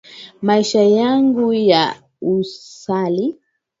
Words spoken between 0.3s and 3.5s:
Maisha yangu ya usali.